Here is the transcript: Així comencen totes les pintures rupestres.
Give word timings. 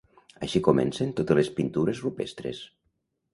Així 0.45 0.61
comencen 0.67 1.11
totes 1.19 1.39
les 1.41 1.51
pintures 1.59 2.01
rupestres. 2.07 2.65